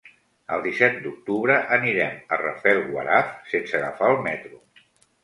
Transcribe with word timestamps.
El 0.55 0.61
disset 0.67 0.95
d'octubre 1.01 1.57
anirem 1.77 2.17
a 2.37 2.39
Rafelguaraf 2.43 3.29
sense 3.53 3.79
agafar 3.81 4.11
el 4.15 4.19
metro. 4.31 4.59